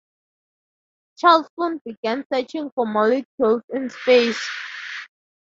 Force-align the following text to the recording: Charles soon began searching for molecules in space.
Charles 1.15 1.47
soon 1.59 1.79
began 1.85 2.25
searching 2.33 2.71
for 2.71 2.87
molecules 2.87 3.61
in 3.69 3.91
space. 3.91 4.49